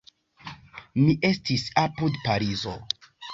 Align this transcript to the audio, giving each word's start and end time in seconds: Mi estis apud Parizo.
Mi 1.01 1.13
estis 1.29 1.67
apud 1.83 2.19
Parizo. 2.25 2.75